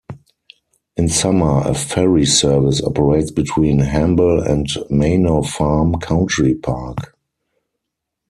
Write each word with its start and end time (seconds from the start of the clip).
In 0.97 1.09
summer 1.09 1.59
a 1.63 1.75
ferry 1.75 2.25
service 2.25 2.81
operates 2.81 3.29
between 3.29 3.77
Hamble 3.81 4.41
and 4.41 4.67
Manor 4.89 5.43
Farm 5.43 5.99
Country 5.99 6.55
Park. 6.55 7.15